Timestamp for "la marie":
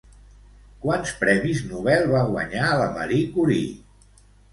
2.81-3.29